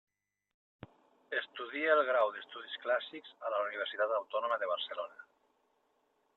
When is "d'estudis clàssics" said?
2.37-3.37